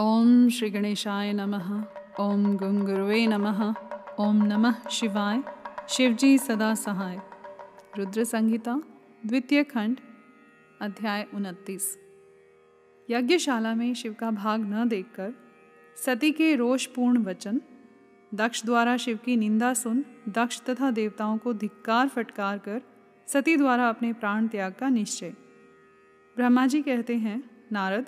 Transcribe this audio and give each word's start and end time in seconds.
ओम 0.00 0.48
श्री 0.48 0.70
गणेशाय 0.70 1.32
नमः। 1.32 1.84
ओम 2.20 2.56
गुंगुरुवे 2.56 3.26
नमः। 3.26 3.74
ओम 4.20 4.44
नमः 4.44 4.88
शिवाय। 4.88 5.42
शिवजी 5.88 6.38
सदा 6.38 6.74
सहाय। 6.74 7.20
रुद्र 7.98 8.24
संहिता 8.24 8.82
द्वितीय 9.26 9.64
खंड, 9.64 10.00
अध्याय 10.80 11.26
उनतीस। 11.34 11.98
यज्ञशाला 13.10 13.74
में 13.74 13.94
शिव 13.94 14.16
का 14.20 14.30
भाग 14.30 14.60
न 14.60 14.88
देखकर 14.88 15.32
सती 15.96 16.32
के 16.32 16.56
रोषपूर्ण 16.56 17.24
वचन, 17.24 17.60
दक्ष 18.34 18.64
द्वारा 18.64 18.96
शिव 18.96 19.18
की 19.24 19.36
निंदा 19.36 19.74
सुन, 19.74 20.04
दक्ष 20.28 20.62
तथा 20.62 20.90
देवताओं 20.90 21.38
को 21.38 21.52
धिक्कार 21.52 22.08
फटकार 22.08 22.58
कर 22.58 22.82
सती 23.26 23.56
द्वारा 23.56 23.88
अपने 23.88 24.12
प्राण 24.12 24.48
त्याग 24.48 24.72
का 24.72 24.88
निश्चय। 24.88 25.30
ब्रह्मा 26.36 26.66
जी 26.66 26.82
कहते 26.82 27.16
हैं, 27.16 27.50
नारद 27.72 28.06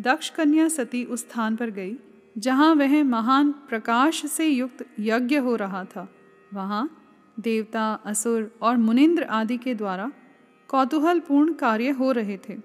दक्ष 0.00 0.30
कन्या 0.30 0.68
सती 0.68 1.04
उस 1.04 1.20
स्थान 1.20 1.56
पर 1.56 1.70
गई, 1.70 1.96
जहाँ 2.38 2.74
वह 2.74 3.02
महान 3.04 3.52
प्रकाश 3.52 4.26
से 4.26 4.46
युक्त 4.46 4.86
यज्ञ 4.98 5.36
हो 5.36 5.56
रहा 5.56 5.84
था। 5.84 6.08
वहाँ 6.54 7.04
देवता, 7.40 7.92
असुर 7.92 8.58
और 8.62 8.76
मुनिंद्र 8.76 9.22
आदि 9.22 9.56
के 9.56 9.74
द्वारा 9.74 10.12
कौतूहलपूर्ण 10.68 11.52
कार्य 11.52 11.90
हो 11.90 12.12
रहे 12.12 12.36
थे। 12.36 12.56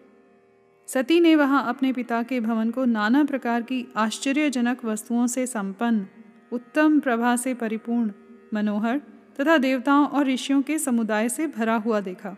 सती 0.87 1.19
ने 1.19 1.35
वहाँ 1.35 1.65
अपने 1.69 1.93
पिता 1.93 2.23
के 2.23 2.39
भवन 2.39 2.71
को 2.71 2.85
नाना 2.85 3.23
प्रकार 3.23 3.61
की 3.61 3.87
आश्चर्यजनक 3.95 4.85
वस्तुओं 4.85 5.27
से 5.27 5.47
संपन्न, 5.47 6.07
उत्तम 6.51 6.99
प्रभा 6.99 7.35
से 7.35 7.53
परिपूर्ण, 7.53 8.11
मनोहर 8.53 9.01
तथा 9.41 9.57
देवताओं 9.57 10.07
और 10.07 10.25
ऋषियों 10.25 10.61
के 10.61 10.79
समुदाय 10.79 11.29
से 11.29 11.47
भरा 11.47 11.75
हुआ 11.75 11.99
देखा। 11.99 12.37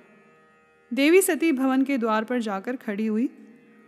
देवी 0.93 1.21
सती 1.21 1.51
भवन 1.51 1.83
के 1.83 1.97
द्वार 1.97 2.23
पर 2.23 2.39
जाकर 2.39 2.75
खड़ी 2.75 3.05
हुई 3.05 3.29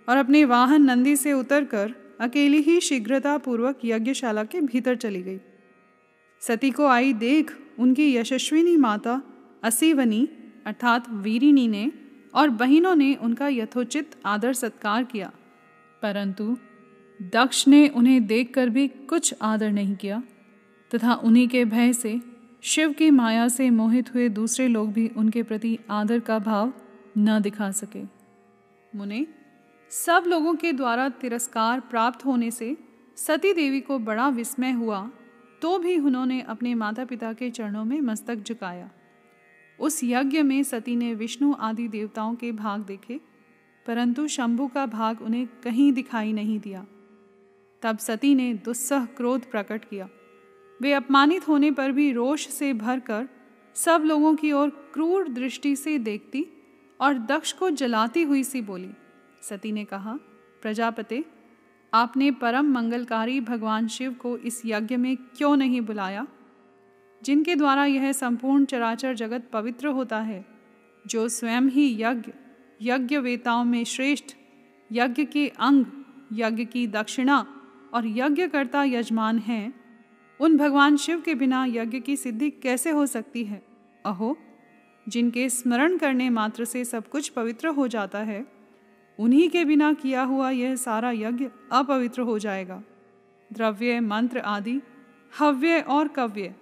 और 0.07 0.17
अपने 0.17 0.45
वाहन 0.45 0.81
नंदी 0.81 1.15
से 1.15 1.33
उतरकर 1.33 1.93
अकेली 2.19 2.57
ही 2.57 2.79
शीघ्रतापूर्वक 2.81 3.79
यज्ञशाला 3.85 4.43
के 4.43 4.61
भीतर 4.61 4.95
चली 4.95 5.21
गई। 5.21 5.39
सती 6.41 6.71
को 6.71 6.85
आई 6.85 7.13
देख 7.13 7.51
उनकी 7.79 8.15
यशस्विनी 8.15 8.77
माता 8.77 9.21
असीवनी 9.63 10.27
अर्थात 10.65 11.09
वीरिणी 11.09 11.67
ने 11.67 11.91
और 12.35 12.49
बहनों 12.49 12.95
ने 12.95 13.13
उनका 13.15 13.47
यथोचित 13.47 14.15
आदर 14.25 14.53
सत्कार 14.53 15.03
किया। 15.03 15.31
परंतु 16.01 16.57
दक्ष 17.21 17.67
ने 17.67 17.87
उन्हें 17.87 18.25
देखकर 18.27 18.69
भी 18.69 18.87
कुछ 18.87 19.33
आदर 19.41 19.71
नहीं 19.71 19.95
किया 19.95 20.23
तथा 20.91 21.13
उन्हीं 21.13 21.47
के 21.47 21.65
भय 21.65 21.93
से 21.93 22.19
शिव 22.61 22.91
की 22.93 23.09
माया 23.11 23.47
से 23.47 23.69
मोहित 23.69 24.13
हुए 24.15 24.29
दूसरे 24.29 24.67
लोग 24.67 24.91
भी 24.93 25.07
उनके 25.17 25.43
प्रति 25.43 25.77
आदर 25.89 26.19
का 26.19 26.39
भाव 26.39 26.73
न 27.17 27.39
दिखा 27.41 27.71
सके। 27.71 28.03
मुने 28.95 29.27
सब 29.91 30.23
लोगों 30.27 30.53
के 30.55 30.71
द्वारा 30.73 31.07
तिरस्कार 31.09 31.79
प्राप्त 31.79 32.25
होने 32.25 32.51
से 32.51 32.75
सती 33.17 33.53
देवी 33.53 33.79
को 33.81 33.99
बड़ा 33.99 34.27
विस्मय 34.29 34.71
हुआ 34.71 34.99
तो 35.61 35.77
भी 35.79 35.97
उन्होंने 35.99 36.41
अपने 36.41 36.73
माता 36.75 37.05
पिता 37.05 37.31
के 37.33 37.49
चरणों 37.49 37.83
में 37.85 38.01
मस्तक 38.01 38.35
झुकाया 38.35 38.89
उस 39.79 39.99
यज्ञ 40.03 40.41
में 40.41 40.61
सती 40.63 40.95
ने 40.95 41.13
विष्णु 41.13 41.53
आदि 41.59 41.87
देवताओं 41.87 42.35
के 42.35 42.51
भाग 42.51 42.81
देखे, 42.81 43.19
परंतु 43.85 44.27
शंभु 44.27 44.67
का 44.67 44.85
भाग 44.85 45.21
उन्हें 45.21 45.47
कहीं 45.63 45.91
दिखाई 45.93 46.33
नहीं 46.33 46.59
दिया। 46.59 46.85
तब 47.83 47.97
सती 47.97 48.33
ने 48.35 48.53
दुस्सह 48.53 49.05
क्रोध 49.05 49.49
प्रकट 49.51 49.85
किया। 49.85 50.09
वे 50.81 50.93
अपमानित 50.93 51.47
होने 51.47 51.71
पर 51.71 51.91
भी 51.91 52.11
रोष 52.11 52.47
से 52.49 52.73
भरकर 52.73 53.27
सब 53.75 54.03
लोगों 54.05 54.35
की 54.35 54.51
ओर 54.51 54.69
क्रूर 54.93 55.27
दृष्टि 55.29 55.75
से 55.75 55.97
देखती 55.99 56.45
और 56.99 57.17
दक्ष 57.25 57.53
को 57.53 57.69
जलाती 57.69 58.23
हुई 58.23 58.43
सी 58.43 58.61
बोली 58.61 58.89
सती 59.49 59.71
ने 59.71 59.85
कहा, 59.85 60.17
प्रजापति, 60.61 61.23
आपने 61.93 62.31
परम 62.31 62.65
मंगलकारी 62.65 63.41
भगवान 63.41 63.87
शिव 63.87 64.13
को 64.13 64.37
इस 64.37 64.61
यज्ञ 64.65 64.97
में 64.97 65.17
क्यों 65.17 65.57
नहीं 65.57 65.81
बुलाया? 65.81 66.27
जिनके 67.23 67.55
द्वारा 67.55 67.85
यह 67.85 68.11
संपूर्ण 68.11 68.65
चराचर 68.65 69.13
जगत 69.13 69.49
पवित्र 69.53 69.87
होता 69.87 70.19
है, 70.19 70.45
जो 71.07 71.29
स्वयं 71.29 71.61
ही 71.61 72.03
यज्ञ 72.03 72.31
यज्ञ 72.81 73.17
वेताओं 73.17 73.63
में 73.63 73.83
श्रेष्ठ, 73.83 74.25
यज्ञ 74.91 75.25
के 75.25 75.47
अंग, 75.47 75.85
यज्ञ 76.33 76.65
की 76.65 76.87
दक्षिणा 76.87 77.47
और 77.93 78.07
यज्ञकर्ता 78.07 78.83
यजमान 78.83 79.39
हैं, 79.39 79.73
उन 80.39 80.57
भगवान 80.57 80.97
शिव 80.97 81.21
के 81.21 81.35
बिना 81.35 81.65
यज्ञ 81.65 81.99
की 81.99 82.15
सिद्धि 82.15 82.49
कैसे 82.49 82.89
हो 82.89 83.05
सकती 83.05 83.43
है? 83.43 83.63
अहो, 84.05 84.37
जिनके 85.09 85.49
स्मरण 85.49 85.97
करने 85.97 86.29
मात्र 86.29 86.65
से 86.65 86.85
सब 86.85 87.09
कुछ 87.09 87.29
पवित्र 87.29 87.67
हो 87.67 87.87
जाता 87.87 88.19
है 88.19 88.56
उन्हीं 89.19 89.49
के 89.49 89.65
बिना 89.65 89.93
किया 89.93 90.23
हुआ 90.23 90.49
यह 90.49 90.75
सारा 90.75 91.11
यज्ञ 91.11 91.49
अपवित्र 91.71 92.21
हो 92.21 92.39
जाएगा। 92.39 92.83
द्रव्य, 93.53 93.99
मंत्र 93.99 94.39
आदि, 94.39 94.81
हव्य 95.39 95.79
और 95.79 96.07
कव्य, 96.07 96.55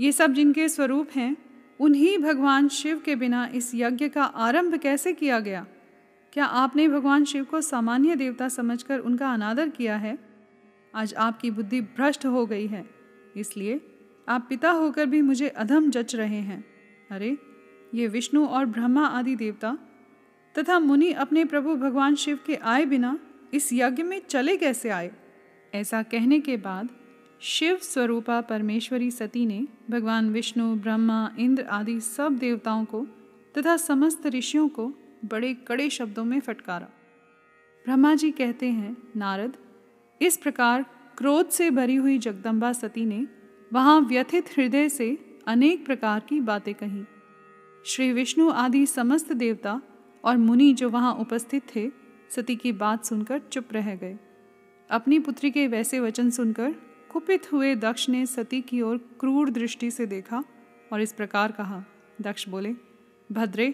ये 0.00 0.12
सब 0.12 0.32
जिनके 0.32 0.68
स्वरूप 0.68 1.08
हैं, 1.16 1.36
उन्हीं 1.80 2.18
भगवान 2.18 2.68
शिव 2.68 3.00
के 3.00 3.16
बिना 3.16 3.46
इस 3.46 3.70
यज्ञ 3.74 4.08
का 4.08 4.24
आरंभ 4.24 4.74
कैसे 4.74 5.12
किया 5.12 5.40
गया? 5.40 5.66
क्या 6.32 6.44
आपने 6.44 6.88
भगवान 6.88 7.24
शिव 7.24 7.44
को 7.44 7.60
सामान्य 7.60 8.16
देवता 8.16 8.48
समझकर 8.48 8.98
उनका 8.98 9.32
अनादर 9.32 9.68
किया 9.68 9.96
है? 9.96 10.18
आज 10.94 11.14
आपकी 11.14 11.50
बुद्धि 11.50 11.80
भ्रष्ट 11.80 12.26
हो 12.26 12.46
गई 12.46 12.66
है, 12.66 12.84
इसलिए 13.36 13.80
आप 14.28 14.46
पिता 14.48 14.70
होकर 14.70 15.06
भी 15.06 15.22
मुझे 15.22 15.48
अधम 15.48 15.90
जच 15.90 16.14
रहे 16.14 16.40
हैं। 16.40 16.64
अरे, 17.10 17.36
ये 17.94 18.06
विष्णु 18.06 18.46
और 18.46 18.66
ब्रह्मा 18.66 19.06
आदि 19.06 19.36
देवता 19.36 19.76
तथा 20.58 20.78
मुनि 20.78 21.12
अपने 21.12 21.44
प्रभु 21.44 21.76
भगवान 21.76 22.14
शिव 22.14 22.38
के 22.46 22.54
आए 22.54 22.84
बिना 22.84 23.18
इस 23.54 23.72
यज्ञ 23.72 24.02
में 24.02 24.22
चले 24.28 24.56
कैसे 24.56 24.88
आए? 24.88 25.12
ऐसा 25.74 26.02
कहने 26.02 26.40
के 26.40 26.56
बाद 26.56 26.88
शिव 27.40 27.76
स्वरूपा 27.76 28.40
परमेश्वरी 28.40 29.10
सती 29.10 29.46
ने 29.46 29.66
भगवान 29.90 30.30
विष्णु, 30.30 30.76
ब्रह्मा, 30.76 31.32
इंद्र 31.38 31.62
आदि 31.62 32.00
सब 32.00 32.36
देवताओं 32.36 32.84
को 32.84 33.06
तथा 33.58 33.76
समस्त 33.76 34.26
ऋषियों 34.26 34.68
को 34.68 34.92
बड़े 35.24 35.54
कड़े 35.54 35.90
शब्दों 35.90 36.24
में 36.24 36.40
फटकारा। 36.40 36.86
ब्रह्मा 37.84 38.14
जी 38.14 38.30
कहते 38.30 38.66
हैं, 38.66 38.96
नारद, 39.16 39.56
इस 40.22 40.36
प्रकार 40.36 40.82
क्रोध 41.18 41.48
से 41.48 41.70
भरी 41.70 41.96
हुई 41.96 42.18
जगदम्बा 42.18 42.72
सती 42.72 43.06
ने 43.06 43.26
वहाँ 43.72 44.00
व्यथित 44.00 44.46
हृदय 44.56 44.88
से 44.88 45.40
अनेक 45.46 45.86
प्रकार 45.86 46.20
की 46.20 46.40
बातें 46.40 46.74
कही। 46.74 47.04
श्री 47.86 48.12
विष्णु 48.12 48.50
आदि 48.50 48.86
समस्त 48.86 49.32
देवता 49.32 49.80
और 50.24 50.36
मुनि 50.36 50.72
जो 50.72 50.88
वहाँ 50.90 51.14
उपस्थित 51.14 51.62
थे, 51.76 51.90
सती 52.30 52.56
की 52.56 52.72
बात 52.72 53.04
सुनकर 53.04 53.38
चुप 53.52 53.72
रह 53.72 53.94
गए। 53.96 54.16
अपनी 54.90 55.18
पुत्री 55.18 55.50
के 55.50 55.66
वैसे 55.66 56.00
वचन 56.00 56.30
सुनकर 56.30 56.74
कुपित 57.10 57.52
हुए 57.52 57.74
दक्ष 57.74 58.08
ने 58.08 58.24
सती 58.26 58.60
की 58.60 58.80
ओर 58.80 58.98
क्रूर 59.20 59.50
दृष्टि 59.50 59.90
से 59.90 60.06
देखा 60.06 60.44
और 60.92 61.00
इस 61.00 61.12
प्रकार 61.12 61.52
कहा, 61.52 61.84
दक्ष 62.20 62.48
बोले, 62.48 62.74
भद्रे, 63.32 63.70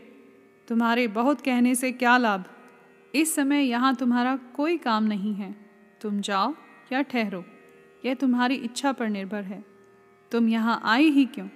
तुम्हारे 0.68 1.06
बहुत 1.08 1.40
कहने 1.40 1.74
से 1.74 1.92
क्या 1.92 2.16
लाभ? 2.16 2.44
इस 3.14 3.34
समय 3.34 3.62
यहाँ 3.62 3.94
तुम्हारा 3.94 4.36
कोई 4.36 4.76
काम 4.76 5.04
नहीं 5.04 5.34
है। 5.34 5.54
तुम 6.00 6.20
जाओ 6.20 6.54
या 6.92 7.02
ठहरो, 7.02 7.44
यह 8.04 8.14
तुम्हारी 8.14 8.54
इच्छा 8.54 8.92
पर 8.92 9.08
निर्भर 9.08 9.42
है। 9.42 9.64
तुम 10.32 10.48
यहाँ 10.48 10.80
आई 10.84 11.10
ही 11.10 11.24
क्यों? 11.24 11.48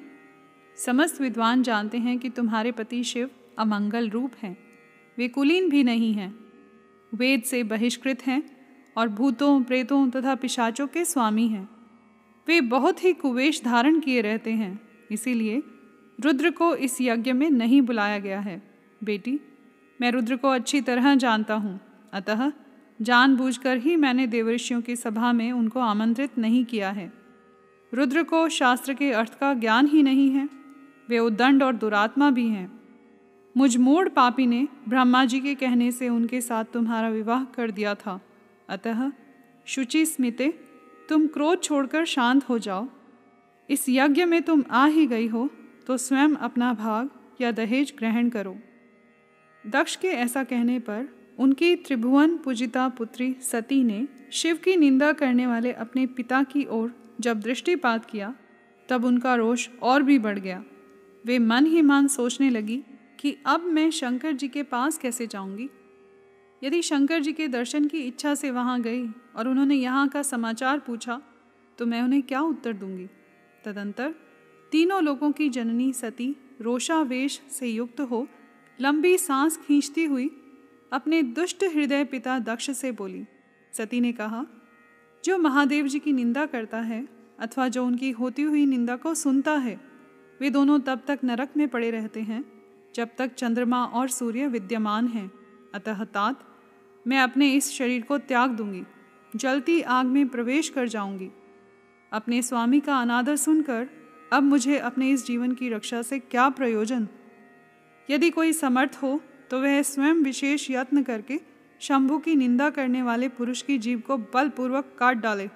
समस्त 0.79 1.21
विद्वान 1.21 1.63
जानते 1.63 1.99
हैं 1.99 2.19
कि 2.19 2.29
तुम्हारे 2.31 2.73
पति 2.73 3.03
शिव 3.05 3.31
अमंगल 3.59 4.09
रूप 4.11 4.33
हैं। 4.43 4.57
वे 5.19 5.29
कुलीन 5.29 5.69
भी 5.71 5.85
नहीं 5.85 6.13
हैं। 6.13 6.35
वेद 7.15 7.43
से 7.43 7.63
बहिष्कृत 7.63 8.27
हैं 8.27 8.43
और 8.97 9.09
भूतों, 9.09 9.63
प्रेतों 9.63 10.11
तथा 10.11 10.35
पिशाचों 10.35 10.87
के 10.87 11.05
स्वामी 11.05 11.49
हैं। 11.49 11.69
वे 12.49 12.61
बहुत 12.61 13.05
ही 13.05 13.13
कुवेश 13.13 13.63
धारण 13.65 14.01
किए 14.01 14.21
रहते 14.21 14.51
हैं, 14.51 14.81
इसीलिए 15.11 15.63
रुद्र 16.21 16.51
को 16.51 16.75
इस 16.75 17.01
यज्ञ 17.01 17.33
में 17.33 17.51
नहीं 17.51 17.83
बुलाया 17.83 18.19
गया 18.19 18.41
है। 18.41 18.63
बेटी, 19.05 19.41
मैं 20.01 20.11
रुद्र 20.11 20.37
को 20.37 20.49
अच्छी 20.49 20.81
तरह 20.81 21.15
जानता 21.15 21.55
हूँ, 21.55 21.81
अतः 22.13 22.53
जानबूझकर 23.03 23.77
ही 23.77 23.97
मैंने 23.97 24.27
देवऋषियों 24.27 24.81
की 24.83 24.97
सभा 24.97 25.33
में 25.33 25.53
उनको 25.53 25.81
आमंत्रित 25.81 26.39
नहीं 26.39 26.65
किया 26.65 26.91
है। 26.91 27.13
रुद्र 27.95 28.23
को 28.23 28.49
शास्त्र 28.49 28.95
के 28.95 29.13
अर्थ 29.13 29.39
का 29.39 29.55
ज्ञान 29.55 29.87
ही 29.87 30.03
नहीं 30.03 30.31
है। 30.31 30.49
वे 31.09 31.19
उद्दंड 31.19 31.63
और 31.63 31.77
दुरात्मा 31.77 32.31
भी 32.31 32.47
हैं। 32.49 32.82
मुझ 33.57 33.77
मूड 33.77 34.11
पापी 34.11 34.47
ने 34.47 34.69
ब्रह्मा 34.89 35.25
जी 35.25 35.41
के 35.41 35.55
कहने 35.55 35.93
से 35.93 36.09
उनके 36.09 36.41
साथ 36.41 36.65
तुम्हारा 36.65 37.09
विवाह 37.09 37.45
कर 37.45 37.71
दिया 37.71 37.95
था। 37.95 38.21
अतः, 38.69 39.13
शुचि 39.67 40.07
स्मिते, 40.07 40.55
तुम 41.09 41.27
क्रोध 41.27 41.63
छोड़कर 41.63 42.05
शांत 42.05 42.49
हो 42.49 42.59
जाओ। 42.59 42.89
इस 43.71 43.87
यज्ञ 43.89 44.25
में 44.25 44.43
तुम 44.43 44.65
आ 44.71 44.87
ही 44.87 45.07
गई 45.07 45.27
हो 45.27 45.51
तो 45.87 45.97
स्वयं 45.97 46.35
अपना 46.35 46.73
भाग 46.73 47.11
या 47.41 47.51
दहेज 47.51 47.95
ग्रहण 47.99 48.29
करो। 48.29 48.59
दक्ष 49.67 49.97
के 49.97 50.09
ऐसा 50.09 50.45
कहने 50.45 50.79
पर 50.79 51.09
उनकी 51.39 51.77
त्रिभुवन 51.77 52.37
पूजिता 52.37 52.89
पुत्री 52.89 53.37
सती 53.41 53.85
ने 53.85 54.09
शिव 54.33 54.57
की 54.57 54.77
निंदा 54.77 55.13
करने 55.13 55.47
वाले 55.47 55.73
अपने 55.73 56.07
पिता 56.07 56.43
की 56.43 56.65
ओर 56.65 57.15
जब 57.21 57.41
दृष्टिपात 57.41 58.05
किया, 58.05 58.35
तब 58.89 59.05
उनका 59.05 59.35
रोष 59.35 59.69
और 59.83 60.03
भी 60.03 60.19
बढ़ 60.19 60.39
गया। 60.39 60.65
वे 61.27 61.39
मन 61.39 61.67
ही 61.67 61.83
मन 61.83 62.07
सोचने 62.07 62.51
लगी 62.51 62.83
कि 63.23 63.37
अब 63.47 63.61
मैं 63.61 63.91
शंकर 63.91 64.33
जी 64.33 64.49
के 64.49 64.63
पास 64.63 64.99
कैसे 64.99 65.27
जाऊँगी? 65.27 65.69
यदि 66.63 66.83
शंकर 66.83 67.21
जी 67.21 67.33
के 67.33 67.49
दर्शन 67.49 67.85
की 67.85 67.99
इच्छा 67.99 68.35
से 68.35 68.51
वहाँ 68.51 68.81
गई 68.81 69.07
और 69.37 69.49
उन्होंने 69.49 69.75
यहाँ 69.75 70.09
का 70.09 70.23
समाचार 70.23 70.79
पूछा 70.79 71.21
तो 71.79 71.87
मैं 71.87 72.03
उन्हें 72.03 72.23
क्या 72.23 72.41
उत्तर 72.41 72.73
दूँगी? 72.73 73.07
तदंतर 73.65 74.15
तीनों 74.73 75.03
लोगों 75.03 75.33
की 75.33 75.49
जननी 75.49 75.93
सती 75.93 76.37
रोषावेश 76.61 77.41
से 77.51 77.67
युक्त 77.67 78.01
हो, 78.01 78.27
लंबी 78.81 79.19
सांस 79.19 79.57
खींचती 79.57 80.05
हुई 80.05 80.31
अपने 80.93 81.23
दुष्ट 81.23 81.65
हृदय 81.65 82.05
पिता 82.05 82.39
दक्ष 82.39 82.71
से 82.71 82.93
बोली, 82.93 83.25
सती 83.73 84.01
ने 84.01 84.13
कहा, 84.13 84.45
जो 85.25 85.39
महादेव 85.39 85.87
जी 85.87 85.99
की 85.99 86.13
निंदा 86.13 86.47
करता 86.47 86.81
है 86.81 87.07
अथवा 87.39 87.69
जो 87.69 87.85
उनकी 87.87 88.11
होती 88.11 88.43
हुई 88.43 88.67
निंदा 88.67 88.97
को 88.97 89.15
सुनता 89.15 89.53
है, 89.53 89.81
वे 90.41 90.51
दोनों 90.51 90.81
तब 90.81 91.03
तक 91.07 91.19
नरक 91.25 91.57
में 91.57 91.69
पड़े 91.69 91.91
रहते 91.91 92.21
हैं 92.21 92.62
जब 92.95 93.09
तक 93.19 93.35
चंद्रमा 93.35 93.85
और 93.85 94.09
सूर्य 94.09 94.47
विद्यमान 94.47 95.09
हैं, 95.09 95.31
अतः 95.75 96.05
तात, 96.05 96.45
मैं 97.07 97.19
अपने 97.19 97.53
इस 97.53 97.71
शरीर 97.71 98.03
को 98.03 98.19
त्याग 98.19 98.51
दूँगी, 98.51 98.83
जलती 99.37 99.81
आग 99.81 100.07
में 100.07 100.29
प्रवेश 100.29 100.69
कर 100.69 100.89
जाऊँगी। 100.89 101.31
अपने 102.13 102.43
स्वामी 102.43 102.81
का 102.81 102.97
अनादर 102.97 103.37
सुनकर 103.37 103.89
अब 104.33 104.43
मुझे 104.43 104.79
अपने 104.79 105.11
इस 105.11 105.27
जीवन 105.27 105.53
की 105.53 105.69
रक्षा 105.69 106.03
से 106.03 106.19
क्या 106.19 106.49
प्रयोजन? 106.49 107.09
यदि 108.11 108.31
कोई 108.31 108.53
समर्थ 108.53 108.99
हो 109.03 109.21
तो 109.51 109.61
वह 109.61 109.83
स्वयं 109.83 110.15
विशेष 110.15 110.71
यत्न 110.71 111.03
करके 111.03 111.41
शंभु 111.81 112.19
की 112.19 112.35
निंदा 112.35 112.71
करने 112.71 113.03
वाले 113.03 113.29
पुरुष 113.29 113.63
की 113.63 113.79
जीव 113.79 114.01
को 114.01 114.17
बलपूर्वक 114.17 114.97
काट 114.99 115.17
डाले। 115.17 115.49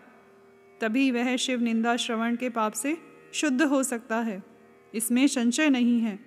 तभी 0.81 1.11
वह 1.11 1.37
शिव 1.37 1.61
निंदा 1.61 1.97
श्रवण 1.97 2.37
के 2.37 2.49
पाप 2.49 2.73
से 2.73 2.97
शुद्ध 3.33 3.63
हो 3.63 3.83
सकता 3.83 4.17
है। 4.17 4.43
इसमें 4.95 5.27
संशय 5.27 5.71
नहीं 5.71 6.01
है। 6.01 6.26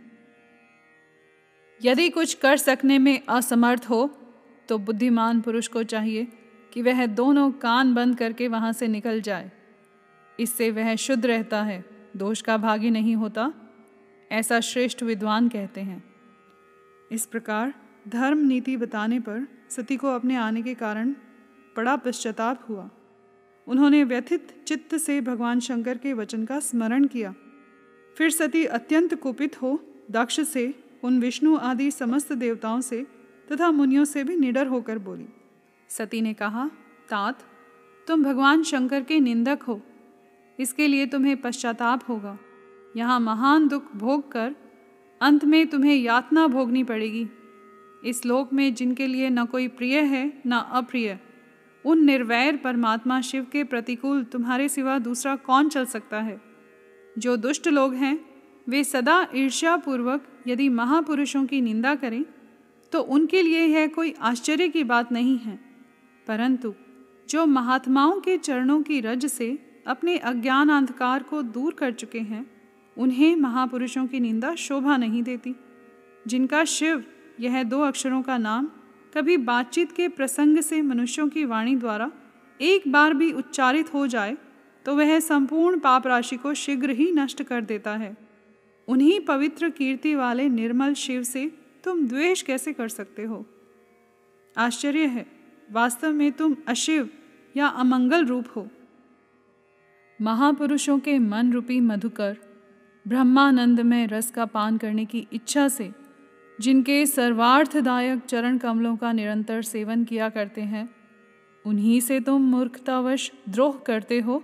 यदि 1.81 2.09
कुछ 2.09 2.33
कर 2.33 2.57
सकने 2.57 2.97
में 2.97 3.21
असमर्थ 3.29 3.85
हो 3.89 4.07
तो 4.69 4.77
बुद्धिमान 4.77 5.39
पुरुष 5.41 5.67
को 5.67 5.83
चाहिए 5.83 6.27
कि 6.73 6.81
वह 6.81 7.05
दोनों 7.05 7.49
कान 7.51 7.93
बंद 7.93 8.17
करके 8.17 8.47
वहाँ 8.47 8.71
से 8.73 8.87
निकल 8.87 9.21
जाए। 9.21 9.51
इससे 10.39 10.69
वह 10.71 10.95
शुद्ध 10.95 11.25
रहता 11.25 11.61
है, 11.63 11.83
दोष 12.17 12.41
का 12.41 12.57
भागी 12.57 12.89
नहीं 12.89 13.15
होता, 13.15 13.51
ऐसा 14.31 14.59
श्रेष्ठ 14.59 15.03
विद्वान 15.03 15.47
कहते 15.49 15.81
हैं। 15.81 16.03
इस 17.11 17.25
प्रकार 17.25 17.73
धर्म 18.07 18.45
नीति 18.47 18.75
बताने 18.77 19.19
पर 19.19 19.47
सती 19.69 19.97
को 19.97 20.07
अपने 20.07 20.35
आने 20.35 20.61
के 20.61 20.73
कारण 20.73 21.11
बड़ा 21.75 21.95
पश्चाताप 21.95 22.65
हुआ। 22.69 22.89
उन्होंने 23.67 24.03
व्यथित 24.03 24.53
चित्त 24.67 24.95
से 24.95 25.19
भगवान 25.21 25.59
शंकर 25.59 25.97
के 25.97 26.13
वचन 26.13 26.45
का 26.45 26.59
स्मरण 26.59 27.05
किया। 27.05 27.33
फिर 28.17 28.29
सती 28.29 28.65
अत्यंत 28.65 29.13
कुपित 29.15 29.61
हो, 29.61 29.79
दक्ष 30.11 30.39
से 30.41 30.73
उन 31.03 31.19
विष्णु 31.19 31.57
आदि 31.57 31.91
समस्त 31.91 32.33
देवताओं 32.33 32.81
से 32.81 33.05
तथा 33.51 33.71
मुनियों 33.71 34.05
से 34.05 34.23
भी 34.23 34.35
निडर 34.35 34.67
होकर 34.67 34.97
बोली, 34.97 35.27
सती 35.89 36.21
ने 36.21 36.33
कहा, 36.33 36.69
तात, 37.09 37.43
तुम 38.07 38.23
भगवान 38.23 38.63
शंकर 38.63 39.03
के 39.03 39.19
निंदक 39.19 39.63
हो। 39.63 39.81
इसके 40.59 40.87
लिए 40.87 41.05
तुम्हें 41.05 41.37
पश्चाताप 41.41 42.09
होगा। 42.09 42.37
यहाँ 42.97 43.19
महान 43.19 43.67
दुख 43.67 43.95
भोग 43.95 44.31
कर 44.31 44.55
अंत 45.21 45.45
में 45.45 45.67
तुम्हें 45.67 45.95
यातना 45.95 46.47
भोगनी 46.47 46.83
पड़ेगी। 46.83 47.27
इस 48.05 48.25
लोक 48.25 48.53
में 48.53 48.73
जिनके 48.73 49.07
लिए 49.07 49.29
न 49.29 49.45
कोई 49.45 49.67
प्रिय 49.67 49.99
है, 49.99 50.41
न 50.47 50.51
अप्रिय, 50.51 51.19
उन 51.85 52.05
निर्वैर 52.05 52.57
परमात्मा 52.57 53.21
शिव 53.21 53.47
के 53.51 53.63
प्रतिकूल 53.63 54.23
तुम्हारे 54.23 54.69
सिवा 54.69 54.99
दूसरा 54.99 55.35
कौन 55.35 55.69
चल 55.69 55.85
सकता 55.85 56.19
है? 56.19 56.41
जो 57.17 57.37
दुष्ट 57.37 57.67
लोग 57.67 57.93
हैं, 57.93 58.25
वे 58.69 58.83
सदा 58.83 59.27
ईर्ष्यापूर्वक 59.35 60.38
यदि 60.49 60.69
महापुरुषों 60.69 61.45
की 61.45 61.61
निंदा 61.61 61.95
करें 61.95 62.23
तो 62.91 63.01
उनके 63.01 63.41
लिए 63.41 63.65
यह 63.65 63.87
कोई 63.87 64.13
आश्चर्य 64.21 64.67
की 64.67 64.83
बात 64.83 65.11
नहीं 65.11 65.37
है। 65.37 65.59
परंतु 66.27 66.73
जो 67.29 67.45
महात्माओं 67.45 68.19
के 68.19 68.37
चरणों 68.37 68.81
की 68.81 68.99
रज 69.01 69.25
से 69.25 69.57
अपने 69.87 70.17
अज्ञान 70.17 70.69
अंधकार 70.69 71.23
को 71.23 71.41
दूर 71.41 71.73
कर 71.73 71.91
चुके 71.91 72.19
हैं, 72.19 72.45
उन्हें 72.97 73.35
महापुरुषों 73.35 74.05
की 74.07 74.19
निंदा 74.19 74.53
शोभा 74.55 74.97
नहीं 74.97 75.23
देती। 75.23 75.55
जिनका 76.27 76.63
शिव, 76.65 77.03
यह 77.39 77.63
दो 77.63 77.81
अक्षरों 77.81 78.21
का 78.21 78.37
नाम, 78.37 78.69
कभी 79.13 79.37
बातचीत 79.37 79.91
के 79.91 80.07
प्रसंग 80.07 80.57
से 80.59 80.81
मनुष्यों 80.81 81.27
की 81.29 81.45
वाणी 81.45 81.75
द्वारा 81.75 82.11
एक 82.59 82.87
बार 82.87 83.13
भी 83.13 83.31
उच्चारित 83.31 83.93
हो 83.93 84.07
जाए 84.07 84.37
तो 84.85 84.95
वह 84.95 85.19
संपूर्ण 85.19 85.79
पाप 85.79 86.07
राशि 86.07 86.37
को 86.37 86.53
शीघ्र 86.53 86.89
ही 86.89 87.11
नष्ट 87.11 87.43
कर 87.43 87.61
देता 87.61 87.95
है। 87.95 88.15
उन्हीं 88.89 89.19
पवित्र 89.19 89.69
कीर्ति 89.69 90.15
वाले 90.15 90.49
निर्मल 90.49 90.93
शिव 90.93 91.23
से 91.23 91.51
तुम 91.83 92.07
द्वेष 92.07 92.41
कैसे 92.41 92.73
कर 92.73 92.87
सकते 92.87 93.23
हो? 93.23 93.45
आश्चर्य 94.57 95.05
है, 95.05 95.25
वास्तव 95.71 96.11
में 96.11 96.31
तुम 96.31 96.55
अशिव 96.67 97.09
या 97.57 97.67
अमंगल 97.67 98.25
रूप 98.25 98.45
हो। 98.55 98.67
महापुरुषों 100.21 100.99
के 100.99 101.19
मन 101.19 101.53
रूपी 101.53 101.79
मधुकर 101.79 102.37
ब्रह्मानंद 103.07 103.79
में 103.79 104.07
रस 104.07 104.31
का 104.31 104.45
पान 104.45 104.77
करने 104.77 105.05
की 105.05 105.27
इच्छा 105.33 105.67
से, 105.67 105.91
जिनके 106.61 107.05
सर्वार्थदायक 107.05 108.25
चरण 108.25 108.57
कमलों 108.57 108.97
का 108.97 109.11
निरंतर 109.11 109.61
सेवन 109.61 110.03
किया 110.03 110.29
करते 110.29 110.61
हैं, 110.61 110.89
उन्हीं 111.65 111.99
से 111.99 112.19
तुम 112.19 112.41
मूर्खतावश 112.41 113.31
द्रोह 113.49 113.77
करते 113.77 114.19
हो? 114.19 114.43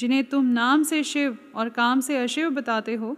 जिन्हें 0.00 0.24
तुम 0.24 0.46
नाम 0.46 0.82
से 0.82 1.02
शिव 1.04 1.38
और 1.54 1.68
काम 1.68 2.00
से 2.00 2.16
अशिव 2.16 2.50
बताते 2.50 2.94
हो, 2.94 3.16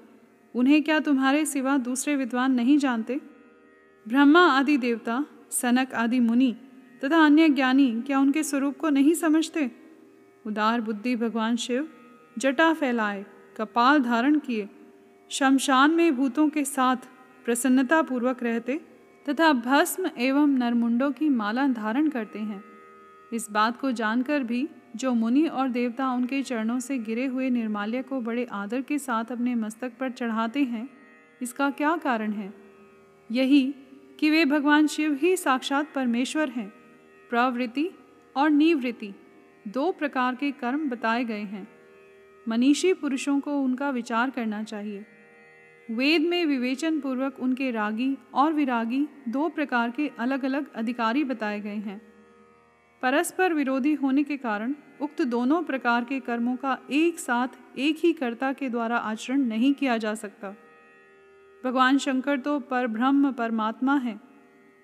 उन्हें 0.54 0.82
क्या 0.82 1.00
तुम्हारे 1.00 1.46
सिवा 1.46 1.76
दूसरे 1.78 2.16
विद्वान 2.16 2.52
नहीं 2.52 2.78
जानते? 2.78 3.20
ब्रह्मा 4.08 4.40
आदि 4.40 4.76
देवता, 4.76 5.24
सनक 5.50 5.94
आदि 5.94 6.20
मुनि 6.20 6.56
तथा 7.04 7.24
अन्य 7.24 7.48
ज्ञानी 7.48 8.02
क्या 8.02 8.20
उनके 8.20 8.42
स्वरूप 8.42 8.78
को 8.78 8.90
नहीं 8.90 9.14
समझते? 9.14 9.70
उदार 10.46 10.80
बुद्धि 10.80 11.16
भगवान 11.16 11.56
शिव, 11.56 11.88
जटा 12.38 12.72
फैलाए, 12.74 13.26
कपाल 13.56 14.00
धारण 14.00 14.38
किए, 14.38 14.68
शमशान 15.30 15.90
में 15.90 16.16
भूतों 16.16 16.48
के 16.48 16.64
साथ 16.64 16.96
प्रसन्नता 17.44 18.02
पूर्वक 18.02 18.42
रहते 18.42 18.80
तथा 19.28 19.52
भस्म 19.52 20.10
एवं 20.18 20.48
नरमुंडों 20.48 21.12
की 21.12 21.28
माला 21.28 21.68
धारण 21.68 22.08
करते 22.08 22.38
हैं। 22.38 22.64
इस 23.32 23.50
बात 23.50 23.80
को 23.80 23.92
जानकर 23.92 24.42
भी 24.42 24.68
जो 24.96 25.14
मुनि 25.14 25.46
और 25.46 25.68
देवता 25.68 26.12
उनके 26.12 26.42
चरणों 26.42 26.80
से 26.80 26.98
गिरे 26.98 27.26
हुए 27.26 27.50
निर्माल्य 27.50 28.02
को 28.02 28.20
बड़े 28.20 28.44
आदर 28.44 28.80
के 28.80 28.98
साथ 28.98 29.24
अपने 29.24 29.54
मस्तक 29.54 29.92
पर 30.00 30.10
चढ़ाते 30.10 30.64
हैं, 30.64 30.88
इसका 31.42 31.70
क्या 31.70 31.96
कारण 31.96 32.32
है? 32.32 32.54
यही 33.30 33.74
कि 34.20 34.30
वे 34.30 34.44
भगवान 34.44 34.86
शिव 34.86 35.18
ही 35.22 35.36
साक्षात 35.36 35.92
परमेश्वर 35.94 36.48
हैं। 36.48 36.72
प्रवृत्ति 37.30 37.90
और 38.36 38.50
निवृत्ति 38.50 39.14
दो 39.68 39.92
प्रकार 39.92 40.34
के 40.34 40.50
कर्म 40.50 40.88
बताए 40.88 41.24
गए 41.24 41.42
हैं। 41.42 41.68
मनीषी 42.48 42.92
पुरुषों 42.92 43.40
को 43.40 43.60
उनका 43.60 43.90
विचार 43.90 44.30
करना 44.30 44.62
चाहिए। 44.62 45.04
वेद 45.90 46.22
में 46.22 46.46
विवेचन 46.46 47.00
पूर्वक 47.00 47.40
उनके 47.40 47.70
रागी 47.70 48.18
और 48.34 48.52
विरागी 48.52 49.08
दो 49.28 49.48
प्रकार 49.48 49.90
के 49.90 50.10
अलग 50.18 50.44
अलग 50.44 50.72
अधिकारी 50.72 51.24
बताए 51.24 51.60
गए 51.60 51.76
हैं। 51.76 52.11
परस्पर 53.02 53.54
विरोधी 53.54 53.94
होने 53.94 54.22
के 54.22 54.36
कारण 54.36 54.74
उक्त 55.00 55.22
दोनों 55.22 55.62
प्रकार 55.62 56.04
के 56.04 56.20
कर्मों 56.20 56.56
का 56.56 56.78
एक 56.90 57.18
साथ 57.18 57.48
एक 57.78 57.96
ही 57.98 58.12
कर्ता 58.12 58.52
के 58.52 58.68
द्वारा 58.68 58.96
आचरण 58.96 59.40
नहीं 59.40 59.74
किया 59.74 59.96
जा 59.96 60.14
सकता। 60.14 60.50
भगवान 61.64 61.98
शंकर 61.98 62.38
तो 62.38 62.60
पर 62.60 62.86
ब्रह्म 62.86 63.32
परमात्मा 63.32 63.96
है। 63.96 64.20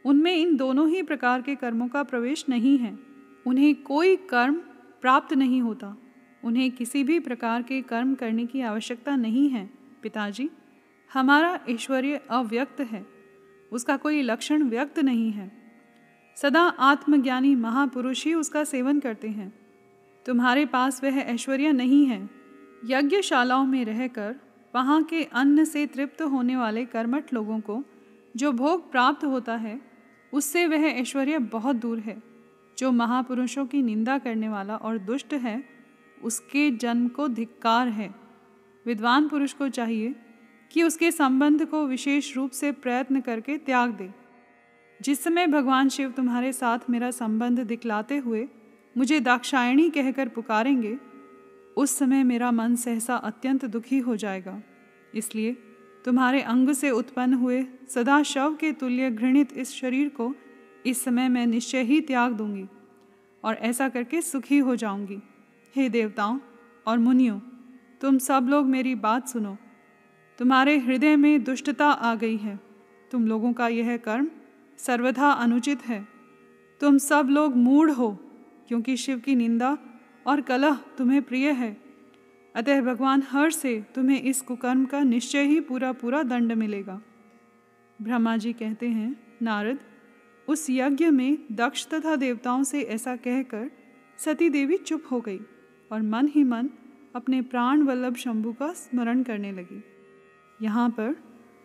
उनमें 0.04 0.36
इन 0.36 0.56
दोनों 0.56 0.88
ही 0.88 1.02
प्रकार 1.02 1.42
के 1.42 1.54
कर्मों 1.54 1.88
का 1.88 2.02
प्रवेश 2.02 2.44
नहीं 2.48 2.78
है। 2.78 2.98
उन्हें 3.46 3.82
कोई 3.82 4.16
कर्म 4.16 4.54
प्राप्त 5.00 5.34
नहीं 5.34 5.62
होता। 5.62 5.96
उन्हें 6.44 6.70
किसी 6.70 7.04
भी 7.04 7.20
प्रकार 7.20 7.62
के 7.62 7.82
कर्म 7.82 8.14
करने 8.14 8.46
की 8.46 8.60
आवश्यकता 8.60 9.16
नहीं 9.16 9.48
है। 9.48 9.70
पिताजी, 10.02 10.50
हमारा 11.12 11.60
ऐश्वर्य 11.68 12.20
अव्यक्त 12.30 12.80
है। 12.80 13.06
उसका 13.72 13.96
कोई 13.96 14.22
लक्षण 14.22 14.62
व्यक्त 14.62 14.98
नहीं 14.98 15.30
है। 15.30 15.57
सदा 16.42 16.62
आत्मज्ञानी 16.62 17.54
महापुरुष 17.54 18.24
ही 18.24 18.34
उसका 18.34 18.64
सेवन 18.64 19.00
करते 19.00 19.28
हैं। 19.28 19.52
तुम्हारे 20.26 20.66
पास 20.66 21.04
वह 21.04 21.16
ऐश्वर्य 21.16 21.72
नहीं 21.72 22.06
है। 22.06 22.30
यज्ञशालाओं 22.84 23.66
में 23.66 23.84
रहकर, 23.84 24.36
वहाँ 24.74 25.02
के 25.02 25.24
अन्न 25.24 25.64
से 25.64 25.86
तृप्त 25.86 26.22
होने 26.22 26.56
वाले 26.56 26.84
कर्मठ 26.84 27.34
लोगों 27.34 27.60
को 27.60 27.84
जो 28.36 28.52
भोग 28.52 28.92
प्राप्त 28.92 29.24
होता 29.24 29.56
है, 29.56 29.80
उससे 30.32 30.66
वह 30.66 30.76
ऐश्वर्य 30.76 31.38
बहुत 31.38 31.76
दूर 31.76 31.98
है। 31.98 32.22
जो 32.78 32.92
महापुरुषों 32.92 33.66
की 33.66 33.82
निंदा 33.82 34.18
करने 34.18 34.48
वाला 34.48 34.76
और 34.76 34.98
दुष्ट 34.98 35.34
है, 35.34 35.64
उसके 36.22 36.70
जन्म 36.70 37.08
को 37.08 37.28
धिक्कार 37.28 37.88
है। 37.88 38.14
विद्वान 38.86 39.28
पुरुष 39.28 39.52
को 39.52 39.68
चाहिए 39.68 40.14
कि 40.72 40.82
उसके 40.82 41.10
संबंध 41.10 41.66
को 41.66 41.86
विशेष 41.86 42.36
रूप 42.36 42.50
से 42.50 42.72
प्रयत्न 42.72 43.20
करके 43.20 43.58
त्याग 43.58 43.90
दे। 43.90 44.27
जिस 45.00 45.22
समय 45.24 45.46
भगवान 45.46 45.88
शिव 45.88 46.10
तुम्हारे 46.10 46.52
साथ 46.52 46.78
मेरा 46.90 47.10
संबंध 47.10 47.60
दिखलाते 47.60 48.16
हुए 48.16 48.48
मुझे 48.96 49.20
दाक्षायणी 49.20 49.90
कहकर 49.90 50.28
पुकारेंगे, 50.28 50.96
उस 51.76 51.98
समय 51.98 52.22
मेरा 52.22 52.50
मन 52.50 52.74
सहसा 52.76 53.16
अत्यंत 53.16 53.64
दुखी 53.64 53.98
हो 53.98 54.16
जाएगा। 54.16 54.62
इसलिए 55.14 55.52
तुम्हारे 56.04 56.40
अंग 56.42 56.72
से 56.72 56.90
उत्पन्न 56.90 57.34
हुए 57.34 57.64
सदा 57.88 58.22
शव 58.22 58.54
के 58.54 58.72
तुल्य 58.72 59.10
घृणित 59.10 59.52
इस 59.52 59.72
शरीर 59.72 60.08
को 60.08 60.34
इस 60.86 61.04
समय 61.04 61.28
मैं 61.28 61.46
निश्चय 61.46 61.82
ही 61.82 62.00
त्याग 62.00 62.32
दूँगी 62.32 62.66
और 63.44 63.54
ऐसा 63.54 63.88
करके 63.88 64.22
सुखी 64.22 64.58
हो 64.58 64.76
जाऊँगी। 64.76 65.18
हे 65.76 65.88
देवताओं 65.88 66.38
और 66.86 66.98
मुनियों, 66.98 67.38
तुम 68.00 68.18
सब 68.18 68.46
लोग 68.50 68.66
मेरी 68.66 68.94
बात 68.94 69.28
सुनो। 69.28 69.56
तुम्हारे 70.38 70.78
हृदय 70.78 71.16
में 71.16 71.44
दुष्टता 71.44 71.86
आ 71.86 72.14
गई 72.14 72.36
है। 72.36 72.58
तुम 73.10 73.26
लोगों 73.26 73.52
का 73.52 73.68
यह 73.68 73.96
कर्म 73.96 74.28
सर्वथा 74.78 75.30
अनुचित 75.30 75.82
है। 75.82 76.08
तुम 76.80 76.98
सब 76.98 77.28
लोग 77.30 77.56
मूढ़ 77.56 77.90
हो, 77.90 78.18
क्योंकि 78.68 78.96
शिव 78.96 79.18
की 79.18 79.34
निंदा 79.34 79.78
और 80.26 80.40
कलह 80.40 80.74
तुम्हें 80.98 81.22
प्रिय 81.22 81.50
है। 81.50 81.76
अतः 82.56 82.80
भगवान 82.80 83.22
हर 83.30 83.50
से 83.50 83.84
तुम्हें 83.94 84.22
इस 84.22 84.40
कुकर्म 84.40 84.84
का 84.84 85.00
निश्चय 85.00 85.42
ही 85.42 85.60
पूरा 85.60 85.92
पूरा 85.92 86.22
दंड 86.22 86.52
मिलेगा। 86.52 87.00
ब्रह्मा 88.02 88.36
जी 88.36 88.52
कहते 88.52 88.88
हैं, 88.88 89.16
नारद, 89.42 89.78
उस 90.48 90.66
यज्ञ 90.70 91.10
में 91.10 91.38
दक्ष 91.52 91.86
तथा 91.86 92.16
देवताओं 92.16 92.62
से 92.62 92.80
ऐसा 92.80 93.16
कहकर 93.16 93.70
सती 94.18 94.48
देवी 94.48 94.76
चुप 94.76 95.04
हो 95.10 95.20
गई 95.20 95.40
और 95.92 96.02
मन 96.02 96.28
ही 96.28 96.44
मन 96.44 96.70
अपने 97.16 97.42
प्राण 97.42 97.82
वल्लभ 97.82 98.14
शंभु 98.14 98.52
का 98.52 98.72
स्मरण 98.72 99.22
करने 99.22 99.52
लगी। 99.52 99.82
यहाँ 100.62 100.90
पर 100.90 101.16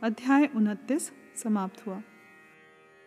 अध्याय 0.04 0.50
उनतीस 0.56 1.12
समाप्त 1.36 1.88
हुआ। 1.88 2.02